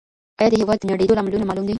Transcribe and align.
آيا 0.41 0.49
د 0.49 0.53
هېواد 0.61 0.77
د 0.81 0.83
نړېدو 0.91 1.17
لاملونه 1.17 1.45
معلوم 1.47 1.63
دي؟ 1.65 1.69